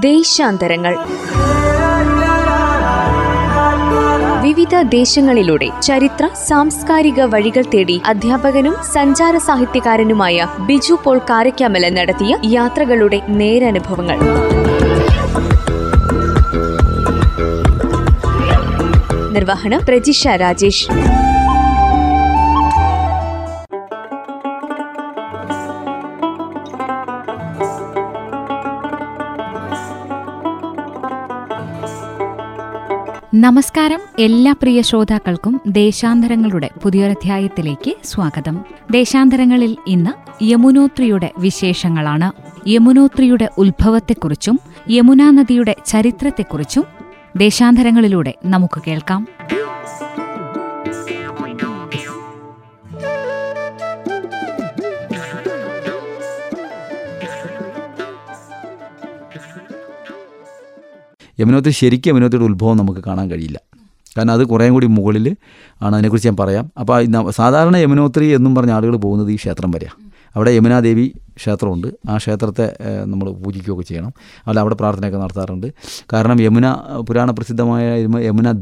ദേശാന്തരങ്ങൾ. 0.00 0.96
വിവിധ 4.42 4.82
ദേശങ്ങളിലൂടെ 4.82 5.68
ചരിത്ര 5.82 6.28
സാംസ്കാരിക 6.46 7.22
വഴികൾ 7.22 7.64
തേടി 7.74 8.02
അധ്യാപകനും 8.06 8.76
സഞ്ചാര 8.94 9.36
സാഹിത്യകാരനുമായ 9.36 10.46
ബിജു 10.60 10.98
പോൾ 11.04 11.18
കാരക്കാമല 11.18 11.88
നടത്തിയ 11.88 12.36
യാത്രകളുടെ 12.44 13.20
നേരനുഭവങ്ങൾ. 13.28 14.18
നിർവഹണം 19.32 19.80
പ്രജിഷ 19.88 20.28
രാജേഷ്. 20.28 20.88
നമസ്കാരം. 33.46 34.00
എല്ലാ 34.18 34.52
പ്രിയ 34.52 34.82
ശ്രോതാക്കൾക്കും 34.82 35.60
ദേശാന്തരങ്ങളുടെ 35.66 36.70
പുതിയൊരധ്യായത്തിലേക്ക് 36.82 37.94
സ്വാഗതം. 38.04 38.64
ദേശാന്തരങ്ങളിൽ 38.90 39.76
ഇന്ന് 39.86 40.44
യമുനോത്രിയുടെ 40.44 41.32
വിശേഷങ്ങളാണ്. 41.38 42.58
യമുനോത്രിയുടെ 42.68 43.50
ഉത്ഭവത്തെക്കുറിച്ചും 43.58 44.60
യമുനാ 44.90 45.30
നദിയുടെ 45.30 45.76
ചരിത്രത്തെക്കുറിച്ചും 45.86 46.84
ദേശാന്തരങ്ങളിലൂടെ 47.36 48.34
നമുക്ക് 48.44 48.82
കേൾക്കാം. 48.86 49.26
യമുനോത്രി 61.40 61.70
ശരിക്കും 61.70 62.10
യമുനോത്രിയുടെ 62.10 62.44
ഉത്ഭവം 62.44 62.76
നമുക്ക് 62.76 63.00
കാണാൻ 63.06 63.30
കഴിയില്ല. 63.30 63.58
കാരണം 64.18 64.32
അത് 64.32 64.44
കുറേ 64.46 64.70
കൂടി 64.70 64.86
മുകളിൽ 64.86 65.36
ആണ് 65.82 65.94
അതിനെക്കുറിച്ച് 65.94 66.28
ഞാൻ 66.28 66.36
പറയാം. 66.36 66.70
അപ്പോൾ 66.80 67.30
സാധാരണ 67.30 67.76
യമുനോത്രി 67.76 68.26
എന്നും 68.26 68.54
പറഞ്ഞ 68.54 68.72
ആളുകൾ 68.72 68.96
പോകുന്നത് 68.96 69.30
ഈ 69.30 69.36
ക്ഷേത്രം 69.36 69.70
വരെയാണ് 69.70 70.06
അവിടെ 70.36 70.50
യമുനാദേവി 70.50 71.12
ക്ഷേത്രമുണ്ട്. 71.36 71.88
ആ 72.08 72.16
ക്ഷേത്രത്തെ 72.16 72.76
നമ്മൾ 73.04 73.30
പൂജിക്കുകയൊക്കെ 73.30 73.84
ചെയ്യണം. 73.84 74.12
അല്ല 74.46 74.60
അവിടെ 74.60 74.74
പ്രാർത്ഥനയൊക്കെ 74.74 75.18
നടത്താറുണ്ട്. 75.18 75.66
കാരണം 76.12 76.40
യമുന 76.40 76.66
പുരാണ 77.08 77.30
പ്രസിദ്ധമായ 77.30 77.84
യമുന 78.26 78.52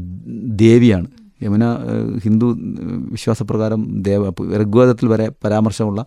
ദേവിയാണ്. 0.63 1.07
യമുന 1.43 1.63
ഹിന്ദു 2.23 2.45
വിശ്വാസപ്രകാരം 3.15 4.01
ദേവ 4.03 4.29
ഋഗ്വേദത്തിൽ 4.61 5.07
വരെ 5.07 5.31
പരാമർശമുള്ള 5.43 6.05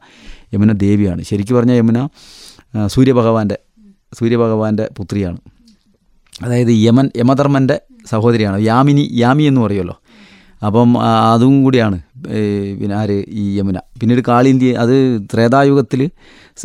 യമുന 0.54 0.72
ദേവിയാണ്. 0.72 1.22
ശരിക്കും 1.22 1.56
പറഞ്ഞാൽ 1.56 1.76
യമുന 1.76 2.08
സൂര്യഭഗവാന്റെ 2.86 3.58
സൂര്യഭഗവാന്റെ 4.18 4.88
പുത്രിയാണ്. 4.96 5.38
അതായത് 6.44 6.72
യമൻ 6.86 7.06
യമധർമ്മന്റെ 7.16 7.80
സഹോദരിയാണ്. 8.10 8.58
യാമിനി 8.60 9.04
യാമി 9.12 9.42
എന്ന് 9.42 9.60
പറയുമല്ലോ. 9.60 9.96
അപ്പം 10.66 10.90
അതും 11.32 11.62
കൂടിയാണ് 11.64 11.96
പിന്നെ 12.80 12.94
ആര് 12.96 13.16
ഈ 13.28 13.58
യമുന. 13.58 13.78
പിന്നീട് 14.00 14.22
കാളിന്തി 14.28 14.68
അത് 14.82 14.94
ത്രേതായുഗത്തിൽ 15.34 16.00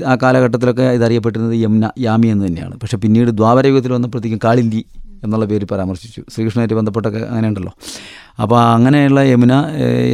ആ 0.05 0.13
കാലഘട്ടത്തിലൊക്കെ 0.23 0.85
ഇതറിയപ്പെട്ടിരുന്നത് 0.97 1.57
യമുന 1.63 1.89
യാമി 1.99 2.27
എന്ന് 2.27 2.47
തന്നെയാണ്. 2.47 2.75
പക്ഷേ 2.79 2.97
പിന്നീട് 2.97 3.31
ദ്വാപരയുഗത്തിൽ 3.39 3.91
വന്നപ്പോഴത്തേക്കും 3.94 4.39
കാളിന്തി 4.44 4.81
എന്നുള്ള 5.23 5.45
പേര് 5.45 5.66
പരാമർശിച്ചു. 5.71 6.21
ശ്രീകൃഷ്ണനായിട്ട് 6.33 6.73
ബന്ധപ്പെട്ടൊക്കെ 6.73 7.19
അങ്ങനെ 7.19 7.47
ഉണ്ടല്ലോ. 7.47 7.73
അപ്പോൾ 8.41 8.59
അങ്ങനെയുള്ള 8.75 9.19
യമുന 9.21 9.53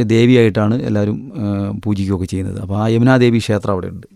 ദേവിയായിട്ടാണ് 0.02 0.82
എല്ലാവരും 0.82 1.16
പൂജിക്കുകയൊക്കെ 1.84 2.26
ചെയ്യുന്നത്. 2.26 2.60
അപ്പോൾ 2.62 2.78
ആ 2.82 2.88
യമുനാദേവി 2.88 3.38
ക്ഷേത്രം 3.38 3.72
അവിടെ 3.72 3.86
ഉണ്ട് 3.86 4.06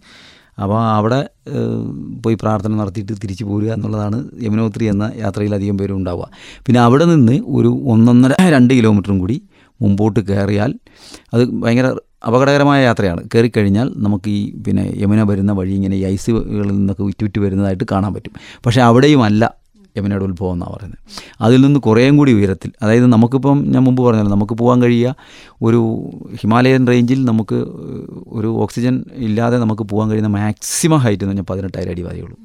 അപ്പോൾ 0.62 0.78
അവിടെ 0.98 1.20
പോയി 2.24 2.36
പ്രാർത്ഥന 2.42 2.72
നടത്തിയിട്ട് 2.80 3.14
തിരിച്ചു 3.22 3.44
പോരുക 3.44 3.70
എന്നുള്ളതാണ് 3.72 4.19
യമുനോത്രി 4.42 4.84
എന്ന 4.84 5.05
യാത്രയിൽ 5.16 5.55
അധികം 5.55 5.77
പേരും 5.77 5.96
ഉണ്ടാവുക. 5.96 6.27
പിന്നെ 6.66 6.80
അവിടെ 6.80 7.05
നിന്ന് 7.05 7.36
ഒരു 7.58 7.70
ഒന്നൊന്നര 7.95 8.34
രണ്ട് 8.56 8.74
കിലോമീറ്ററും 8.74 9.18
കൂടി 9.18 9.36
മുമ്പോട്ട് 9.80 10.20
കയറിയാൽ 10.20 10.73
അത് 11.34 11.42
ഭയങ്കര 11.62 11.89
അപകടകരമായ 12.27 12.84
യാത്രയാണ്. 12.84 13.23
കയറിക്കഴിഞ്ഞാൽ 13.34 13.89
നമുക്ക് 13.96 14.28
ഈ 14.28 14.40
പിന്നെ 14.67 14.84
യമുന 15.02 15.23
വരുന്ന 15.30 15.52
വഴി 15.52 15.73
ഇങ്ങനെ 15.74 15.96
ഈ 15.96 16.05
ഐസുകളിൽ 16.05 16.73
നിന്നൊക്കെ 16.77 17.02
ഉറ്റുറ്റ് 17.02 17.39
വരുന്നതായിട്ട് 17.39 17.84
കാണാൻ 17.92 18.14
പറ്റും. 18.14 18.33
പക്ഷേ 18.67 18.80
അവിടെയും 18.80 19.23
അല്ല 19.23 19.64
യമുനയുടെ 19.96 20.24
ഉത്ഭവം 20.24 20.52
എന്നാണ് 20.52 20.72
പറയുന്നത്. 20.72 20.98
അതിൽ 21.40 21.60
നിന്ന് 21.60 21.80
കുറേയും 21.80 22.16
കൂടി 22.16 22.32
ഉയരത്തിൽ 22.32 22.72
അതായത് 22.82 23.06
നമുക്കിപ്പം 23.06 23.72
ഞാൻ 23.72 23.84
മുമ്പ് 23.84 24.02
പറഞ്ഞല്ലോ 24.02 24.32
നമുക്ക് 24.32 24.52
പോകാൻ 24.52 24.82
കഴിയുക 24.82 25.14
ഒരു 25.62 26.10
ഹിമാലയൻ 26.42 26.86
റേഞ്ചിൽ 26.86 27.24
നമുക്ക് 27.24 27.55
ഒരു 28.27 28.46
ഓക്സിജൻ 28.46 29.04
ഇല്ലാതെ 29.16 29.58
നമുക്ക് 29.58 29.83
പോകാൻ 29.83 30.10
കഴിയുന്ന 30.10 30.28
മാക്സിമം 30.28 30.98
ഹൈറ്റ് 30.98 31.22
എന്ന് 31.22 31.30
പറഞ്ഞാൽ 31.30 31.44
പതിനെട്ടായിരം 31.50 31.90
അടി 31.90 32.02
വരെയുള്ളൂ 32.02 32.36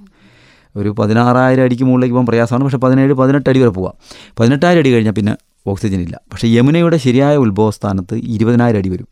ഒരു 0.75 0.89
പതിനാറായിരം 0.89 1.63
അടിക്ക് 1.63 1.83
മുകളിലേക്ക് 1.83 2.15
പോകാൻ 2.15 2.25
പ്രയാസമാണ് 2.25 2.63
പക്ഷേ 2.63 2.77
പതിനേഴ് 2.77 3.13
പതിനെട്ട് 3.13 3.49
അടി 3.49 3.59
വരെ 3.59 3.69
പോവാം. 3.69 3.93
പതിനെട്ടായിരം 4.39 4.79
അടി 4.79 4.91
കഴിഞ്ഞാൽ 4.93 5.13
പിന്നെ 5.13 5.37
ഓക്സിജൻ 5.67 6.01
ഇല്ല. 6.01 6.21
പക്ഷേ 6.31 6.47
യമുനയുടെ 6.47 6.97
ശരിയായ 6.97 7.37
ഉത്ഭവസ്ഥാനത്ത് 7.37 8.15
ഇരുപതിനായിരം 8.15 8.77
അടി 8.77 8.89
വരും. 8.89 9.07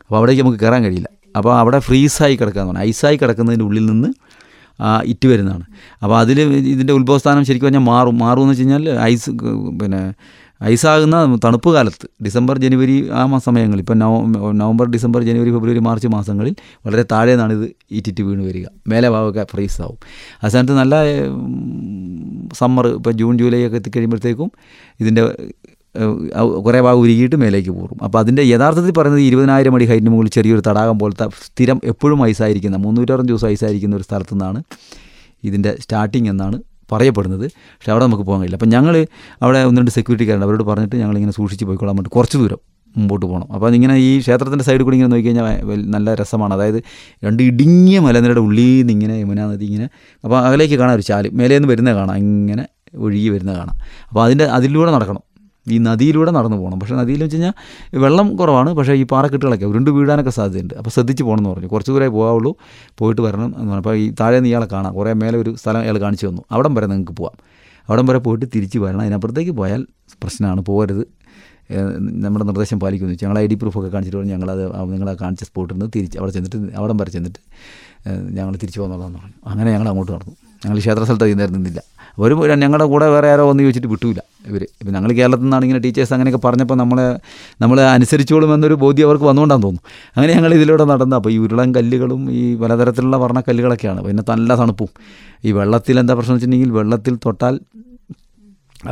അപ്പോൾ 0.00 0.16
അവിടേക്ക് 0.16 0.42
നമുക്ക് 0.42 0.58
കയറാൻ 0.58 0.84
കഴിയില്ല. 0.84 1.08
അപ്പോൾ 1.36 1.58
അവിടെ 1.58 1.78
ഫ്രീസായി 1.78 2.36
കിടക്കുക 2.36 2.60
എന്ന് 2.60 2.72
പറഞ്ഞാൽ 2.72 2.88
ഐസായി 2.88 3.16
കിടക്കുന്നതിന്റെ 3.16 3.64
ഉള്ളിൽ 3.64 3.86
നിന്ന് 3.86 4.08
ഇറ്റ് 5.04 5.28
വരുന്നതാണ്. 5.28 5.64
അപ്പോൾ 6.02 6.18
അതിൽ 6.18 6.40
ഇതിന്റെ 6.74 6.92
ഉത്ഭവസ്ഥാനം 6.92 7.44
ശരിക്കും 7.44 7.68
പറഞ്ഞാൽ 7.68 7.86
മാറും. 7.92 8.18
മാറും 8.18 8.42
എന്ന് 8.42 8.52
വെച്ച് 8.52 8.62
കഴിഞ്ഞാൽ 8.62 8.98
ഐസ് 9.00 9.30
പിന്നെ 9.80 10.02
ഐസാകുന്ന 10.64 11.38
തണുപ്പ് 11.44 11.70
കാലത്ത് 11.74 12.06
ഡിസംബർ 12.24 12.58
ജനുവരി 12.58 13.10
ആ 13.12 13.38
സമയങ്ങളിൽ 13.38 13.80
ഇപ്പം 13.80 13.98
നവ 13.98 14.14
നവംബർ 14.52 14.86
ഡിസംബർ 14.86 15.22
ജനുവരി 15.22 15.50
ഫെബ്രുവരി 15.50 15.78
മാർച്ച് 15.78 16.08
മാസങ്ങളിൽ 16.08 16.54
വളരെ 16.86 17.02
താഴെ 17.12 17.30
നിന്നാണ് 17.30 17.52
ഇത് 17.52 17.66
ഈറ്റിറ്റ് 17.92 18.22
വീണ് 18.22 18.42
വരിക. 18.46 18.66
മേലെ 18.88 19.08
ഭാഗമൊക്കെ 19.10 19.46
ഫ്രീസ് 19.50 19.82
ആവും. 19.82 19.98
ആ 20.42 20.48
സ്ഥാനത്ത് 20.48 20.72
നല്ല 20.72 20.94
സമ്മർ 22.54 22.86
ഇപ്പോൾ 22.86 23.10
ജൂൺ 23.10 23.38
ജൂലൈ 23.38 23.66
ഒക്കെ 23.66 23.76
എത്തിക്കഴിയുമ്പോഴത്തേക്കും 23.76 24.50
ഇതിന്റെ 25.00 25.24
കുറേ 26.66 26.80
ഭാഗം 26.80 27.00
ഉരുകിയിട്ട് 27.00 27.36
മേലേക്ക് 27.36 27.70
പോകും. 27.70 27.98
അപ്പോൾ 28.06 28.18
അതിന്റെ 28.18 28.42
യഥാർത്ഥത്തിൽ 28.42 28.92
പറയുന്നത് 28.98 29.22
ഇരുപതിനായിരം 29.22 29.74
അടി 29.74 29.84
ഹൈറ്റിന് 29.84 30.10
മുകളിൽ 30.10 30.30
ചെറിയൊരു 30.30 30.62
തടാകം 30.68 30.98
പോലത്തെ 30.98 31.26
സ്ഥിരം 31.46 31.80
എപ്പോഴും 31.84 32.24
ഐസായിരിക്കുന്ന 32.26 32.76
മുന്നൂറ്ററുപത് 32.76 33.28
ദിവസം 33.28 33.48
ഐസായിരിക്കുന്ന 33.48 33.96
ഒരു 33.96 34.02
സ്ഥലത്തു 34.02 34.34
നിന്നാണ് 34.34 34.62
ഇതിന്റെ 35.44 35.76
സ്റ്റാർട്ടിങ് 35.80 36.28
എന്നാണ് 36.28 36.56
പറയപ്പെടുന്നത്. 36.92 37.46
പക്ഷേ 37.76 37.92
അവിടെ 37.92 38.04
നമുക്ക് 38.04 38.22
പോകാൻ 38.22 38.40
കഴിയില്ല. 38.40 38.56
അപ്പം 38.56 38.68
ഞങ്ങൾ 38.68 38.94
അവിടെ 39.42 39.58
ഒന്ന് 39.58 39.80
രണ്ട് 39.80 39.90
സെക്യൂരിറ്റിക്കാരുണ്ട്. 39.90 40.46
അവരോട് 40.46 40.64
പറഞ്ഞിട്ട് 40.70 40.96
ഞങ്ങളിങ്ങനെ 40.96 41.32
സൂക്ഷിച്ച് 41.32 41.64
പോയിക്കൊള്ളാൻ 41.64 41.96
വേണ്ടി 41.96 42.10
കുറച്ച് 42.16 42.38
ദൂരം 42.38 42.60
മുമ്പോട്ട് 42.96 43.26
പോകണം. 43.26 43.48
അപ്പോൾ 43.54 43.66
അതിങ്ങനെ 43.66 43.94
ഈ 43.96 44.18
ക്ഷേത്രത്തിന്റെ 44.20 44.64
സൈഡിൽ 44.64 44.82
കൂടി 44.82 44.96
ഇങ്ങനെ 44.96 45.10
നോക്കി 45.12 45.26
കഴിഞ്ഞാൽ 45.26 45.46
നല്ല 45.94 46.14
രസമാണ്. 46.14 46.54
അതായത് 46.54 46.82
രണ്ട് 47.24 47.42
ഇടുങ്ങിയ 47.42 47.98
മലനിരയുടെ 47.98 48.40
ഉള്ളിൽ 48.40 48.70
നിന്ന് 48.78 48.92
ഇങ്ങനെ 48.92 49.14
യമുനാ 49.20 49.46
നദി 49.46 49.64
ഇങ്ങനെ 49.64 49.88
അപ്പോൾ 50.24 50.38
അകലേക്ക് 50.46 50.74
കാണാം 50.74 50.94
ഒരു 50.94 51.02
ചാൽ 51.02 51.30
മേലേന്ന് 51.32 51.68
വരുന്നത് 51.68 51.96
കാണാം 51.96 52.16
ഇങ്ങനെ 52.16 52.64
ഒഴുകി 52.94 53.28
വരുന്ന 53.28 53.52
കാണാം. 53.54 53.76
അപ്പോൾ 54.08 54.24
അതിന്റെ 54.24 54.44
അതിലൂടെ 54.44 54.90
നടക്കണം. 54.90 55.22
ഈ 55.70 55.78
നദിയിലൂടെ 55.78 56.30
നടന്നു 56.30 56.56
പോകണം. 56.56 56.80
പക്ഷേ 56.80 56.94
നദിയിൽ 56.94 57.22
വെച്ച് 57.22 57.36
കഴിഞ്ഞാൽ 57.36 57.54
വെള്ളം 57.98 58.36
കുറവാണ്. 58.36 58.74
പക്ഷേ 58.74 58.92
ഈ 58.92 59.02
പാറക്കെട്ടുകളൊക്കെ 59.02 59.64
ഉരുണ്ട് 59.64 59.90
വീഴാനൊക്കെ 59.90 60.30
സാധ്യതയുണ്ട്. 60.30 60.74
അപ്പോൾ 60.74 60.90
ശ്രദ്ധിച്ച് 60.90 61.22
പോകണം 61.22 61.38
എന്ന് 61.38 61.50
പറഞ്ഞു. 61.50 61.68
കുറച്ച് 61.68 61.92
ദൂരേ 61.92 62.08
പോകാവുള്ളൂ. 62.08 62.56
പോയിട്ട് 62.98 63.22
വരണം 63.22 63.72
അപ്പോൾ 63.76 63.96
ഈ 63.96 64.14
താഴെ 64.20 64.34
നിന്ന് 64.34 64.48
ഇയാളെ 64.48 64.66
കാണാം. 64.66 64.94
കുറേ 64.94 65.12
മേലെ 65.12 65.38
ഒരു 65.38 65.56
സ്ഥലം 65.56 65.82
ഇയാൾ 65.82 65.98
കാണിച്ചു 65.98 66.26
തന്നു. 66.26 66.42
അവിടം 66.50 66.74
വരെ 66.74 66.86
നിങ്ങൾക്ക് 66.86 67.12
പോവാം. 67.12 67.36
അവിടം 67.88 68.06
വരെ 68.06 68.18
പോയിട്ട് 68.18 68.46
തിരിച്ച് 68.54 68.78
വരണം. 68.78 69.00
അതിനപ്പുറത്തേക്ക് 69.00 69.50
പോയാൽ 69.50 69.86
പ്രശ്നമാണ്. 70.22 70.60
പോകരുത്. 70.60 71.04
നമ്മുടെ 72.24 72.44
നിർദ്ദേശം 72.44 72.80
പാലിക്കുമെന്ന് 72.80 73.14
വെച്ചാൽ 73.14 73.28
ഞങ്ങൾ 73.28 73.40
ഐ 73.42 73.46
ഡി 73.46 73.54
പ്രൂഫൊക്കെ 73.54 73.88
കാണിച്ചിട്ട് 73.88 74.18
പറഞ്ഞു. 74.18 74.32
ഞങ്ങളത് 74.32 74.92
നിങ്ങളെ 74.92 75.16
കാണിച്ച 75.22 75.44
സ്പോട്ടിൽ 75.44 75.74
നിന്ന് 75.74 75.90
തിരിച്ച് 75.96 76.18
അവിടെ 76.18 76.32
ചെന്നിട്ട് 76.32 76.56
അവിടം 76.76 76.96
വരെ 76.96 77.10
ചെന്നിട്ട് 77.10 77.38
ഞങ്ങൾ 78.08 78.56
തിരിച്ചു 78.56 78.80
പോകുന്നുള്ളതെന്ന് 78.80 79.18
പറഞ്ഞു. 79.18 79.32
അങ്ങനെ 79.46 79.72
ഞങ്ങൾ 79.72 79.88
അങ്ങോട്ട് 79.88 80.12
നടന്നു. 80.12 80.34
ഞങ്ങൾ 80.64 80.78
ക്ഷേത്ര 80.78 81.04
സ്ഥലത്ത് 81.04 81.54
നിന്നില്ല. 81.54 81.80
ഒരു 82.18 82.34
ഞങ്ങളുടെ 82.62 82.86
കൂടെ 82.92 83.06
വേറെ 83.14 83.28
ആരോ 83.32 83.44
വന്ന് 83.48 83.62
ചോദിച്ചിട്ട് 83.64 83.90
വിട്ടൂല 83.94 84.20
ഇവർ 84.50 84.62
ഇപ്പം 84.80 84.92
ഞങ്ങൾ 84.96 85.10
കേരളത്തിൽ 85.18 85.44
നിന്നാണ് 85.46 85.64
ഇങ്ങനെ 85.66 85.80
ടീച്ചേഴ്സ് 85.84 86.12
അങ്ങനെയൊക്കെ 86.14 86.40
പറഞ്ഞപ്പോൾ 86.46 86.74
നമ്മളെ 86.74 87.06
നമ്മൾ 87.62 87.78
അനുസരിച്ചോളും 87.80 88.50
എന്നൊരു 88.54 88.76
ബോധ്യം 88.84 89.06
അവർക്ക് 89.08 89.26
വന്നുകൊണ്ടാന്ന് 89.30 89.66
തോന്നുന്നു. 89.66 89.90
അങ്ങനെ 90.16 90.32
ഞങ്ങൾ 90.38 90.52
ഇതിലൂടെ 90.58 90.84
നടന്ന 90.92 91.14
അപ്പോൾ 91.20 91.32
ഈ 91.34 91.38
ഉരുളൻ 91.44 91.74
കല്ലുകളും 91.78 92.22
ഈ 92.40 92.42
പലതരത്തിലുള്ള 92.62 93.16
വർണക്കല്ലുകളൊക്കെയാണ്. 93.24 94.00
പിന്നെ 94.08 94.24
നല്ല 94.32 94.56
തണുപ്പും. 94.60 94.90
ഈ 95.46 95.52
വെള്ളത്തിൽ 95.58 95.98
എന്താ 96.02 96.14
പ്രശ്നം 96.18 96.36
വെച്ചിട്ടുണ്ടെങ്കിൽ 96.36 96.72
വെള്ളത്തിൽ 96.78 97.16
തൊട്ടാൽ 97.26 97.56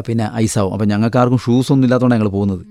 പിന്നെ 0.07 0.27
ഐസാവും. 0.45 0.73
അപ്പോൾ 0.75 0.89
ഞങ്ങൾക്കാർക്കും 0.93 1.41
ഷൂസ് 1.47 1.71
ഒന്നും 1.73 1.87
ഇല്ലാത്തതുകൊണ്ടാണ് 1.87 2.21
ഞങ്ങൾ 2.21 2.33
പോകുന്നത്. 2.39 2.63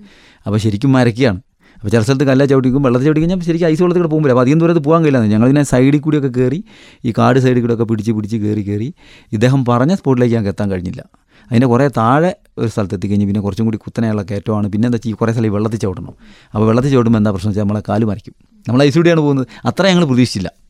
അപ്പോൾ 0.45 0.59
ശരിക്കും 0.65 0.91
മരക്കുകയാണ് 0.91 1.39
അപ്പോൾ 1.77 1.91
ചില 1.93 2.01
സ്ഥലത്ത് 2.01 2.25
കല്ല 2.29 2.45
ചവിട്ടിക്കും 2.45 2.83
വെള്ളത്തിൽ 2.83 3.05
ചവിട്ടി 3.07 3.21
കഴിഞ്ഞാൽ 3.21 3.39
ശരിക്കും 3.39 3.67
ഐസ് 3.67 3.81
വെള്ളത്തിൽ 3.83 4.01
കൂടെ 4.01 4.11
പോകുമ്പോൾ 4.11 4.29
അപ്പോൾ 4.29 4.41
അധികം 4.41 4.59
ദൂരത്ത് 4.59 4.79
പോകാൻ 4.79 5.01
കഴിയില്ല. 5.03 5.25
ഞങ്ങളിതിനെ 5.33 5.63
സൈഡിൽ 5.63 5.99
കൂടിയൊക്കെ 5.99 6.31
കയറി 6.39 6.63
ഈ 7.05 7.13
കാട് 7.17 7.39
സൈഡിൽ 7.39 7.61
കൂടെയൊക്കെ 7.61 7.83
പിടിച്ച് 7.83 8.11
പിടിച്ച് 8.11 8.37
കയറി 8.37 8.61
കയറി 8.61 8.93
ഇദ്ദേഹം 9.33 9.65
പറഞ്ഞ 9.65 9.95
സ്പോട്ടിലേക്ക് 9.95 10.35
ഞങ്ങൾക്ക് 10.35 10.53
എത്താൻ 10.55 10.71
കഴിഞ്ഞില്ല. 10.71 11.01
അതിന്റെ 11.49 11.67
കുറേ 11.67 11.87
താഴെ 11.97 12.35
ഒരു 12.57 12.67
സ്ഥലത്ത് 12.67 12.95
എത്തിക്കഴിഞ്ഞ് 12.95 13.25
പിന്നെ 13.25 13.41
കുറച്ചും 13.41 13.65
കൂടി 13.65 13.77
കുത്തനെയുള്ള 13.77 14.21
കയറ്റമാണ്. 14.23 14.67
പിന്നെ 14.73 14.85
എന്താ 14.87 14.95
വെച്ചാൽ 14.95 15.11
ഈ 15.11 15.15
കുറേ 15.21 15.31
സ്ഥലം 15.31 15.53
വെള്ളത്തിൽ 15.53 15.79
ചവിട്ടണം. 15.79 16.13
അപ്പോൾ 16.53 16.65
വെള്ളത്തിൽ 16.69 16.91
ചവിട്ടുമ്പോൾ 16.91 17.19
എന്താ 17.19 17.31
പ്രശ്നം 17.31 17.49
വെച്ചാൽ 17.51 17.65
നമ്മളെ 17.65 17.83
കാൽ 17.89 18.03
മറിക്കും. 18.03 18.33
നമ്മൾ 18.67 18.83
ഐസൂടിയാണ് 18.83 19.19
പോകുന്നത്. 19.19 19.47
അത്ര 19.65 19.83
ഞങ്ങൾ 19.87 20.05
പ്രതീക്ഷിച്ചില്ല. 20.05 20.64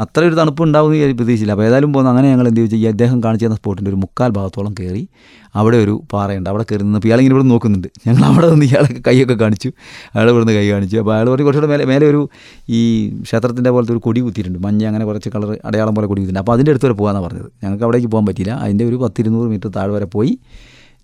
അത്ര 0.00 0.24
ഒരു 0.24 0.34
തണുപ്പ് 0.34 0.62
ഉണ്ടാവും 0.62 0.94
എന്ന് 0.94 1.14
പ്രതീക്ഷിച്ചില്ല. 1.14 1.52
അപ്പോൾ 1.52 1.66
ഏതായാലും 1.66 1.92
പോകുന്ന 1.92 2.10
അങ്ങനെ 2.10 2.30
ഞങ്ങൾ 2.30 2.48
എന്ത് 2.48 2.60
ചോദിച്ചാൽ 2.60 2.78
ഈ 2.78 2.86
അദ്ദേഹം 2.86 3.22
കാണിച്ചു 3.24 3.46
തന്ന 3.46 3.56
സ്പോട്ടിന്റെ 3.56 3.90
ഒരു 3.90 3.96
മുക്കാൽ 3.96 4.30
ഭാഗത്തോളം 4.30 4.74
കയറി 4.80 5.08
അവിടെ 5.54 5.76
ഒരു 5.76 6.02
പാറയുണ്ട്. 6.12 6.50
അവിടെ 6.50 6.64
കയറി 6.70 6.82
നിന്ന് 6.82 7.00
ഇയാളിങ്ങനെ 7.04 7.34
ഇവിടെ 7.34 7.48
നോക്കുന്നുണ്ട്. 7.48 7.88
ഞങ്ങൾ 8.06 8.24
അവിടെ 8.24 8.50
നിന്ന് 8.50 8.66
ഇയാളെ 8.66 9.02
കൈയൊക്കെ 9.08 9.34
കാണിച്ചു. 9.34 9.68
അയാൾ 10.14 10.30
ഇവിടെ 10.30 10.44
നിന്ന് 10.44 10.60
കൈ 10.60 10.70
കാണിച്ചു. 10.70 10.96
അപ്പോൾ 10.96 11.14
അയാൾ 11.14 11.30
പറഞ്ഞു 11.30 11.44
കുറച്ചുകൂടെ 11.44 11.70
മേലെ 11.72 11.84
മേലെ 11.84 12.06
ഒരു 12.06 12.28
ഈ 12.68 13.10
ക്ഷേത്രത്തിന്റെ 13.22 13.70
പോലത്തെ 13.70 13.92
ഒരു 13.92 14.00
കൊടി 14.04 14.20
കുത്തിയിട്ടുണ്ട്. 14.20 14.58
മഞ്ഞ 14.58 14.84
അങ്ങനെ 14.86 15.04
കുറച്ച് 15.04 15.28
കളർ 15.28 15.58
അടയാളം 15.64 15.94
പോലെ 15.94 16.06
കൊടി 16.06 16.20
കുത്തിയിട്ടുണ്ട്. 16.20 16.44
അപ്പോൾ 16.44 16.52
അതിന്റെ 16.52 16.70
അടുത്ത് 16.70 16.86
വരെ 16.86 16.94
പോകാമെന്നാണ് 16.94 17.26
പറഞ്ഞത്. 17.26 17.50
ഞങ്ങൾക്ക് 17.64 17.84
അവിടേക്ക് 17.84 18.06
പോകാൻ 18.06 18.26
പറ്റിയില്ല. 18.26 18.52
അതിന്റെ 18.52 18.84
ഒരു 18.84 18.96
പത്തിരുന്നൂറ് 18.96 19.48
മീറ്റർ 19.48 19.68
താഴെ 19.68 19.88
വരെ 19.88 20.04
പോയി 20.04 20.38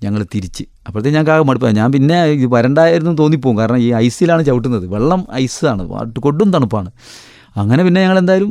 ഞങ്ങൾ 0.04 0.26
തിരിച്ച്. 0.34 0.64
അപ്പോഴത്തേക്ക് 0.86 1.16
ഞങ്ങൾക്ക് 1.16 1.30
ആകെ 1.30 1.42
മടുപ്പായി. 1.42 1.74
ഞാൻ 1.74 1.92
പിന്നെ 1.92 2.24
ഇത് 2.24 2.46
വരണ്ടായിരുന്നു 2.46 3.12
തോന്നിപ്പോകും. 3.12 3.58
കാരണം 3.58 3.76
ഈ 3.78 3.92
ഐസിലാണ് 3.92 4.44
ചവിട്ടുന്നത്. 4.44 4.86
വെള്ളം 4.86 5.26
ഐസാണ്. 5.32 5.82
കൊടും 6.18 6.50
തണുപ്പാണ്. 6.52 6.90
അങ്ങനെ 7.60 7.82
പിന്നെ 7.86 8.00
ഞങ്ങൾ 8.04 8.18
എന്തായാലും 8.20 8.50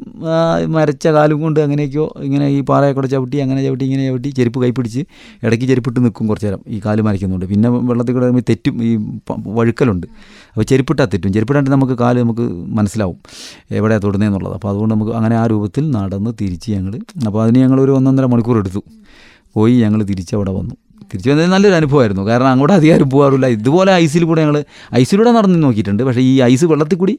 മരച്ച 0.75 1.07
കാലും 1.15 1.37
കൊണ്ട് 1.43 1.59
അങ്ങനെയൊക്കെയോ 1.63 2.05
ഇങ്ങനെ 2.25 2.47
ഈ 2.55 2.59
പാറയൊക്കെ 2.69 3.07
ചവിട്ടി 3.13 3.37
അങ്ങനെ 3.45 3.61
ചവിട്ടി 3.65 3.85
ഇങ്ങനെ 3.85 4.03
ചവിട്ടി 4.07 4.29
ചെരുപ്പ് 4.39 4.59
കൈപ്പിടിച്ച് 4.63 5.01
ഇടയ്ക്ക് 5.45 5.65
ചെരുപ്പിട്ട് 5.71 5.99
നിൽക്കും 6.05 6.27
കുറച്ച് 6.27 6.47
നേരം 6.47 6.61
ഈ 6.75 6.79
കാൽ 6.85 7.01
മരയ്ക്കുന്നുണ്ട്. 7.07 7.45
പിന്നെ 7.53 7.69
വെള്ളത്തിൽ 7.89 8.15
കൂടെ 8.17 8.43
തെറ്റും 8.49 8.83
ഈ 8.89 8.91
വഴുക്കലുണ്ട്. 9.59 10.07
അപ്പോൾ 10.51 10.67
ചെരുപ്പിട്ടാൽ 10.71 11.09
തെറ്റും. 11.13 11.33
ചെരുപ്പിട്ടാണ്ട് 11.33 11.71
നമുക്ക് 11.71 11.97
കാൽ 12.03 12.15
നമുക്ക് 12.23 12.45
മനസ്സിലാവും 12.79 13.17
എവിടെയാണ് 13.79 14.05
തൊടുന്നതെന്നുള്ളത് 14.05 14.55
അപ്പോൾ 14.59 14.69
അതുകൊണ്ട് 14.71 14.93
നമുക്ക് 14.95 15.11
അങ്ങനെ 15.11 15.35
ആ 15.41 15.43
രൂപത്തിൽ 15.53 15.83
നടന്ന് 15.97 16.31
തിരിച്ച് 16.41 16.69
ഞങ്ങൾ 16.77 16.95
അപ്പോൾ 17.27 17.41
അതിന് 17.43 17.59
ഞങ്ങൾ 17.65 17.81
ഒരു 17.81 17.91
ഒന്നൊന്നര 17.97 18.25
മണിക്കൂർ 18.35 18.57
എടുത്തു. 18.63 18.83
പോയി 19.55 19.75
ഞങ്ങൾ 19.83 20.01
തിരിച്ച് 20.11 20.33
അവിടെ 20.35 20.51
വന്നു. 20.59 20.75
തിരിച്ചു 21.11 21.29
വന്നത് 21.29 21.49
നല്ലൊരു 21.53 21.75
അനുഭവമായിരുന്നു. 21.77 22.23
കാരണം 22.27 22.49
അങ്ങോട്ട് 22.51 22.73
അധികാരം 22.73 23.07
പോകാറില്ല. 23.13 23.47
ഇതുപോലെ 23.55 23.91
ഐസിൽ 24.03 24.23
കൂടെ 24.29 24.41
ഞങ്ങൾ 24.43 24.57
ഐസിലൂടെ 24.99 25.31
നടന്ന് 25.37 25.63
നോക്കിയിട്ടുണ്ട്. 25.63 26.03
പക്ഷേ 26.07 26.21
ഈ 26.29 26.33
ഐസ് 26.51 26.65
വെള്ളത്തിൽ 26.71 26.97
കൂടി 27.01 27.15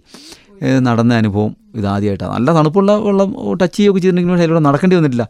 നടന്ന 0.89 1.15
അനുഭവം 1.15 1.53
ഇതാദ്യമായിട്ടാണ് 1.77 2.33
നല്ല 2.35 2.53
തണുപ്പുള്ള 2.59 2.93
വെള്ളം 2.97 3.31
ടച്ച് 3.61 3.77
ചെയ്യുകയൊക്കെ 3.77 4.01
ചെയ്തിട്ടുണ്ടെങ്കിൽ 4.01 4.35
പക്ഷേ 4.35 4.47
അതിലൂടെ 4.47 4.63
നടക്കേണ്ടി 4.69 4.97
വന്നിട്ടില്ല. 4.97 5.25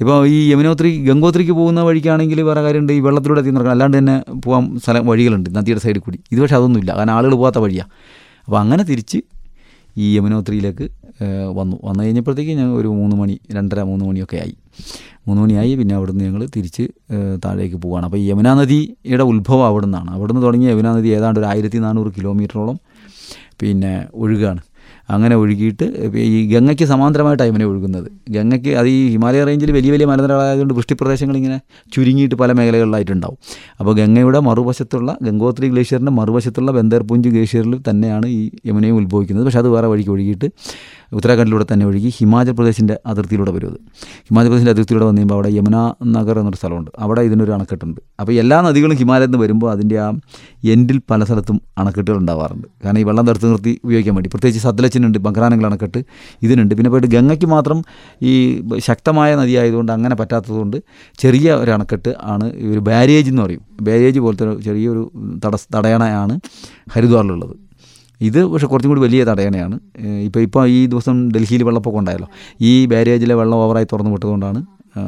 ഇപ്പോൾ 0.00 0.26
ഈ 0.26 0.36
യമുനോത്രി 0.52 0.90
ഗംഗോത്രിക്ക് 1.06 1.52
പോകുന്ന 1.52 1.80
വഴിക്കാണെങ്കിൽ 1.80 2.38
വേറെ 2.42 2.60
കാര്യമുണ്ട്. 2.62 2.92
ഈ 2.92 3.00
വെള്ളത്തിലൂടെ 3.00 3.40
എത്തി 3.40 3.50
നടക്കണം. 3.50 3.70
അല്ലാണ്ട് 3.70 3.96
തന്നെ 3.98 4.14
പോകാൻ 4.44 4.78
സ്ഥലം 4.78 5.06
വഴികളുണ്ട് 5.06 5.48
നദിയുടെ 5.56 5.80
സൈഡിൽ 5.80 5.98
കൂടി. 5.98 6.18
ഇത് 6.32 6.40
പക്ഷേ 6.40 6.56
അതൊന്നുമില്ല 6.56 6.92
കാരണം 6.96 7.12
ആളുകൾ 7.12 7.34
പോകാത്ത 7.34 7.58
വഴിയാണ് 7.58 7.90
അപ്പോൾ 8.46 8.58
അങ്ങനെ 8.58 8.82
തിരിച്ച് 8.82 9.18
ഈ 9.96 10.16
യമുനോത്രിയിലേക്ക് 10.16 10.84
വന്നു. 11.58 11.76
വന്നു 11.84 12.02
കഴിഞ്ഞപ്പോഴത്തേക്ക് 12.04 12.50
ഞങ്ങൾ 12.50 12.74
ഒരു 12.74 12.88
മൂന്ന് 12.88 13.16
മണി 13.16 13.40
രണ്ടര 13.52 13.80
മൂന്ന് 13.82 14.04
മണിയൊക്കെ 14.04 14.36
ആയി. 14.36 14.54
മൂന്ന് 15.26 15.42
മണിയായി 15.42 15.74
പിന്നെ 15.74 15.94
അവിടുന്ന് 15.94 16.24
ഞങ്ങൾ 16.24 16.42
തിരിച്ച് 16.56 16.84
താഴേക്ക് 17.44 17.76
പോവുകയാണ് 17.76 18.06
അപ്പോൾ 18.06 18.16
ഈ 18.16 18.30
യമുനാ 18.30 18.54
നദിയുടെ 18.54 19.22
ഉത്ഭവം 19.22 19.66
അവിടെ 19.66 19.86
നിന്നാണ് 19.86 20.10
അവിടുന്ന് 20.10 20.42
തുടങ്ങിയ 20.42 20.70
യമുനാ 20.70 20.92
നദി 20.96 21.08
ഏതാണ്ട് 21.08 21.40
ഒരു 21.40 21.46
ആയിരത്തി 21.46 21.78
നാനൂറ് 21.78 22.12
കിലോമീറ്ററോളം 22.16 22.78
പിന്നെ 23.60 23.94
ഒഴുകാണ്. 24.14 24.60
അങ്ങനെ 25.14 25.34
ഒഴുകിയിട്ട് 25.34 25.86
ഈ 26.16 26.38
ഗംഗയ്ക്ക് 26.52 26.84
സമാന്തരമായിട്ടാണ് 26.84 27.50
ഇവനെ 27.50 27.64
ഒഴുകുന്നത്. 27.64 28.06
ഗംഗയ്ക്ക് 28.36 28.72
അത് 28.80 28.88
ഈ 28.88 28.98
ഹിമാലയ 29.14 29.44
റേഞ്ചിൽ 29.44 29.70
വലിയ 29.76 29.90
വലിയ 29.94 30.06
മലനിരകളായതുകൊണ്ട് 30.10 30.74
വൃഷ്ടിപ്രദേശങ്ങൾ 30.74 31.36
ഇങ്ങനെ 31.36 31.58
ചുരുങ്ങിയിട്ട് 31.94 32.34
പല 32.34 32.52
മേഖലകളിലായിട്ടുണ്ടാവും. 32.52 33.38
അപ്പോൾ 33.80 33.94
ഗംഗയുടെ 33.94 34.40
മറുവശത്തുള്ള 34.48 35.10
ഗംഗോത്രി 35.22 35.68
ഗ്ലേഷ്യറിന്റെ 35.68 36.12
മറുവശത്തുള്ള 36.20 36.72
ബന്ദർപുഞ്ച് 36.78 37.28
ഗ്ലേഷ്യറിൽ 37.28 37.76
തന്നെയാണ് 37.90 38.26
ഈ 38.26 38.50
യമുനയും 38.66 38.96
ഉത്ഭവിക്കുന്നത്. 38.96 39.46
പക്ഷേ 39.46 39.58
അത് 39.58 39.68
വേറെ 39.68 39.86
വഴിക്ക് 39.86 40.10
ഒഴുകിയിട്ട് 40.10 40.48
ഉത്തരാഖണ്ഡിലൂടെ 41.12 41.66
തന്നെ 41.72 41.86
ഒഴുകി 41.86 42.08
ഹിമാചൽ 42.08 42.52
പ്രദേശിന്റെ 42.52 42.98
അതിർത്തിയിലൂടെ 43.06 43.50
വരും 43.50 43.68
അത് 43.68 43.78
ഹിമാചൽ 44.28 44.48
പ്രദേശിന്റെ 44.48 44.70
അതിർത്തിയിലൂടെ 44.70 45.06
വന്നു 45.06 45.20
കഴിയുമ്പോൾ 45.20 45.34
അവിടെ 45.34 45.48
യമുന 45.48 45.94
നഗർ 46.04 46.38
എന്നൊരു 46.38 46.56
സ്ഥലമുണ്ട്. 46.56 46.90
അവിടെ 46.98 47.20
ഇതിനൊരു 47.20 47.52
അണക്കെട്ടുണ്ട്. 47.52 48.00
അപ്പോൾ 48.20 48.32
എല്ലാ 48.32 48.60
നദികളും 48.60 48.96
ഹിമാലയത്തിൽ 48.96 49.34
നിന്ന് 49.34 49.44
വരുമ്പോൾ 49.44 49.70
അതിന്റെ 49.70 49.98
ആ 49.98 50.12
എൻഡിൽ 50.64 51.00
പല 51.10 51.24
സ്ഥലത്തും 51.24 51.60
അണക്കെട്ടുകൾ 51.78 52.16
ഉണ്ടാവാറുണ്ട്. 52.16 52.68
കാരണം 52.84 52.98
ഈ 52.98 53.02
വെള്ളം 53.02 53.26
തടുത്ത് 53.26 53.50
നിർത്തി 53.50 53.80
ഉപയോഗിക്കാൻ 53.84 54.14
വേണ്ടി. 54.14 54.28
പ്രത്യേകിച്ച് 54.28 54.68
സത്ലച്ചിനുണ്ട് 54.68 55.18
ബംഗ്രാനങ്ങൾ 55.18 55.66
അണക്കെട്ട് 55.66 56.04
ഇതിനുണ്ട്. 56.42 56.74
പിന്നെ 56.74 56.90
പോയിട്ട് 56.90 57.08
ഗംഗയ്ക്ക് 57.08 57.46
മാത്രം 57.46 57.84
ഈ 58.22 58.62
ശക്തമായ 58.78 59.34
നദിയായതുകൊണ്ട് 59.34 59.92
അങ്ങനെ 59.92 60.14
പറ്റാത്തതുകൊണ്ട് 60.16 60.76
ചെറിയ 61.18 61.52
ഒരു 61.52 61.70
അണക്കെട്ട് 61.70 62.14
ആണ് 62.22 62.44
ഒരു 62.44 62.78
ബാരേജ് 62.78 63.30
എന്ന് 63.30 63.42
പറയും. 63.42 63.60
ബാരേജ് 63.82 64.20
പോലത്തെ 64.20 64.60
ചെറിയൊരു 64.60 65.12
തട 65.46 65.56
തടയണയാണ് 65.76 66.40
ഹരിദ്വാറിലുള്ളത്. 66.92 67.69
ഇത് 68.28 68.40
പക്ഷെ 68.52 68.66
കുറച്ചും 68.72 68.90
കൂടി 68.92 69.02
വലിയ 69.06 69.24
തടയണയാണ്. 69.30 69.76
ഇപ്പോൾ 70.26 70.40
ഇപ്പോൾ 70.46 70.62
ഈ 70.76 70.80
ദിവസം 70.92 71.16
ഡൽഹിയിൽ 71.34 71.62
വെള്ളപ്പൊക്കം 71.68 72.00
ഉണ്ടായല്ലോ. 72.02 72.28
ഈ 72.68 72.72
ബാരേജിലെ 72.92 73.34
വെള്ളം 73.40 73.56
ഓവറായി 73.64 73.88
തുറന്നു 73.92 74.12
വിട്ടതുകൊണ്ടാണ് 74.14 74.62